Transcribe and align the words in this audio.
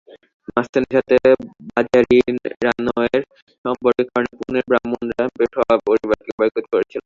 মাস্তানির 0.55 0.93
সাথে 0.95 1.15
বাজিরাওয়ের 1.69 3.21
সম্পর্কের 3.65 4.07
কারণে 4.11 4.31
পুনের 4.39 4.65
ব্রাহ্মণরা 4.69 5.23
পেশোয়া 5.37 5.73
পরিবারকে 5.87 6.31
বয়কট 6.37 6.65
করেছিল। 6.71 6.99